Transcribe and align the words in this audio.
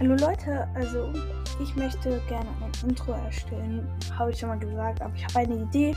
Hallo 0.00 0.14
Leute, 0.14 0.68
also 0.74 1.12
ich 1.60 1.74
möchte 1.74 2.20
gerne 2.28 2.48
ein 2.62 2.88
Intro 2.88 3.10
erstellen, 3.10 3.84
habe 4.16 4.30
ich 4.30 4.38
schon 4.38 4.48
mal 4.48 4.58
gesagt, 4.60 5.02
aber 5.02 5.12
ich 5.16 5.24
habe 5.24 5.38
eine 5.40 5.64
Idee, 5.64 5.92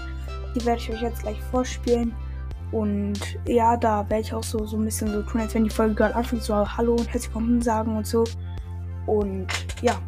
die 0.55 0.65
werde 0.65 0.81
ich 0.81 0.89
euch 0.89 1.04
jetzt 1.04 1.21
gleich 1.21 1.39
vorspielen. 1.51 2.12
Und 2.72 3.19
ja, 3.47 3.78
da 3.78 4.10
werde 4.10 4.22
ich 4.22 4.33
auch 4.33 4.44
so, 4.44 4.65
so 4.65 4.76
ein 4.78 4.85
bisschen 4.85 5.10
so 5.10 5.22
tun, 5.22 5.42
als 5.42 5.53
wenn 5.53 5.65
die 5.65 5.69
Folge 5.69 5.94
gerade 5.94 6.15
anfängt, 6.15 6.42
so 6.42 6.56
Hallo 6.56 6.94
und 6.94 7.13
herzlich 7.13 7.28
willkommen 7.28 7.62
sagen 7.62 7.96
und 7.96 8.08
so. 8.08 8.24
Und 9.06 9.46
ja, 9.83 10.02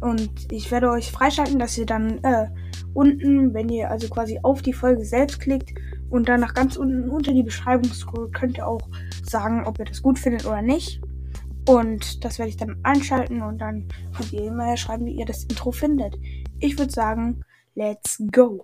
und 0.00 0.50
ich 0.50 0.68
werde 0.72 0.90
euch 0.90 1.12
freischalten, 1.12 1.60
dass 1.60 1.78
ihr 1.78 1.86
dann 1.86 2.18
äh, 2.24 2.48
unten, 2.92 3.54
wenn 3.54 3.68
ihr 3.68 3.88
also 3.88 4.08
quasi 4.08 4.40
auf 4.42 4.62
die 4.62 4.72
Folge 4.72 5.04
selbst 5.04 5.38
klickt 5.38 5.78
und 6.10 6.28
dann 6.28 6.40
nach 6.40 6.54
ganz 6.54 6.76
unten 6.76 7.08
unter 7.08 7.32
die 7.32 7.44
Beschreibung 7.44 7.92
scrollt, 7.92 8.34
könnt 8.34 8.58
ihr 8.58 8.66
auch 8.66 8.82
sagen, 9.22 9.64
ob 9.64 9.78
ihr 9.78 9.84
das 9.84 10.02
gut 10.02 10.18
findet 10.18 10.44
oder 10.44 10.60
nicht. 10.60 11.00
Und 11.68 12.24
das 12.24 12.38
werde 12.38 12.48
ich 12.48 12.56
dann 12.56 12.80
einschalten 12.82 13.42
und 13.42 13.58
dann 13.58 13.88
könnt 14.16 14.32
ihr 14.32 14.44
immer 14.44 14.74
schreiben, 14.78 15.04
wie 15.04 15.18
ihr 15.18 15.26
das 15.26 15.44
Intro 15.44 15.70
findet. 15.70 16.16
Ich 16.60 16.78
würde 16.78 16.90
sagen, 16.90 17.44
let's 17.74 18.22
go! 18.32 18.62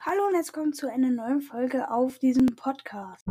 Hallo 0.00 0.26
und 0.26 0.34
jetzt 0.34 0.52
kommt 0.52 0.74
zu 0.74 0.90
einer 0.90 1.10
neuen 1.10 1.40
Folge 1.40 1.88
auf 1.88 2.18
diesem 2.18 2.46
Podcast. 2.56 3.24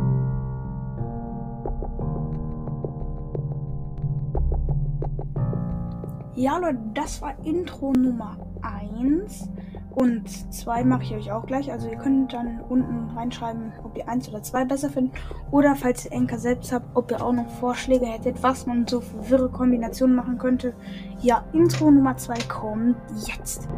Ja, 6.34 6.58
Leute, 6.58 6.78
das 6.94 7.20
war 7.20 7.34
Intro 7.44 7.92
Nummer 7.92 8.36
1. 8.62 9.48
Und 9.90 10.28
2 10.54 10.84
mache 10.84 11.02
ich 11.02 11.14
euch 11.14 11.32
auch 11.32 11.44
gleich. 11.44 11.72
Also 11.72 11.88
ihr 11.88 11.96
könnt 11.96 12.32
dann 12.32 12.60
unten 12.68 13.10
reinschreiben, 13.16 13.72
ob 13.82 13.98
ihr 13.98 14.08
1 14.08 14.28
oder 14.28 14.42
2 14.42 14.64
besser 14.64 14.88
findet. 14.88 15.14
Oder 15.50 15.74
falls 15.74 16.04
ihr 16.04 16.12
Enker 16.12 16.38
selbst 16.38 16.72
habt, 16.72 16.86
ob 16.94 17.10
ihr 17.10 17.20
auch 17.22 17.32
noch 17.32 17.48
Vorschläge 17.58 18.06
hättet, 18.06 18.42
was 18.42 18.66
man 18.66 18.86
so 18.86 19.00
für 19.00 19.30
wirre 19.30 19.48
Kombinationen 19.50 20.14
machen 20.14 20.38
könnte. 20.38 20.74
Ja, 21.20 21.44
Intro 21.52 21.90
Nummer 21.90 22.16
2 22.16 22.34
kommt 22.48 22.96
jetzt. 23.26 23.68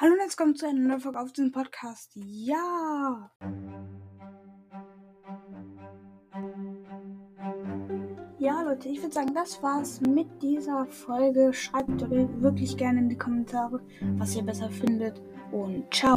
Hallo 0.00 0.14
und 0.14 0.20
jetzt 0.20 0.38
kommt 0.38 0.56
zu 0.56 0.66
einer 0.66 0.80
neuen 0.80 1.00
Folge 1.00 1.20
auf 1.20 1.30
diesem 1.30 1.52
Podcast. 1.52 2.12
Ja! 2.14 3.30
Ja, 8.38 8.62
Leute, 8.62 8.88
ich 8.88 9.02
würde 9.02 9.12
sagen, 9.12 9.34
das 9.34 9.62
war's 9.62 10.00
mit 10.00 10.26
dieser 10.40 10.86
Folge. 10.86 11.52
Schreibt 11.52 12.08
wirklich 12.08 12.78
gerne 12.78 13.00
in 13.00 13.10
die 13.10 13.18
Kommentare, 13.18 13.82
was 14.16 14.34
ihr 14.34 14.42
besser 14.42 14.70
findet. 14.70 15.20
Und 15.52 15.92
ciao! 15.92 16.16